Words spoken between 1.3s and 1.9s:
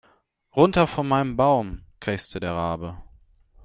Baum",